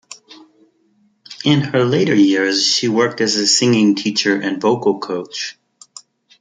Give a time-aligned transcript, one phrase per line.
[1.45, 5.59] In her later years she worked as a singing teacher and vocal coach.